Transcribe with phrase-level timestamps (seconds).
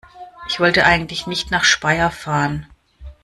[0.49, 2.65] Ich wollte eigentlich nicht nach Speyer fahren